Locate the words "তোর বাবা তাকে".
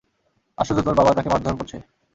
0.85-1.29